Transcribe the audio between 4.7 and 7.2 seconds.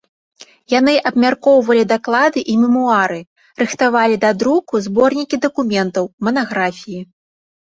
зборнікі дакументаў, манаграфіі.